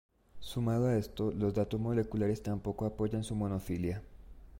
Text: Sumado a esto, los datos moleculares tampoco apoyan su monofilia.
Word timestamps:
Sumado 0.39 0.87
a 0.87 0.95
esto, 0.97 1.31
los 1.31 1.53
datos 1.53 1.79
moleculares 1.79 2.41
tampoco 2.41 2.87
apoyan 2.87 3.23
su 3.23 3.35
monofilia. 3.35 4.01